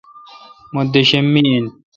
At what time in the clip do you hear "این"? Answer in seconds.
1.49-1.65